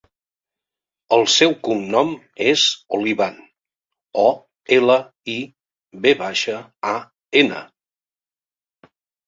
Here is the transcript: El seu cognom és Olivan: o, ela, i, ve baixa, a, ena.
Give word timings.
El 1.17 1.25
seu 1.33 1.51
cognom 1.67 2.09
és 2.53 2.63
Olivan: 2.99 3.37
o, 4.23 4.25
ela, 4.79 4.97
i, 5.37 5.39
ve 6.07 6.17
baixa, 6.25 6.59
a, 6.97 6.99
ena. 7.47 7.65